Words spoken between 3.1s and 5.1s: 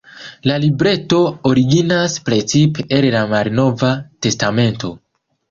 la Malnova Testamento.